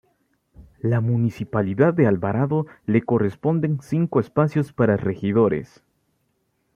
La 0.79 0.99
municipalidad 0.99 1.93
de 1.93 2.07
Alvarado 2.07 2.65
le 2.87 3.03
corresponden 3.03 3.77
cinco 3.83 4.19
espacios 4.19 4.73
para 4.73 4.97
regidores. 4.97 5.83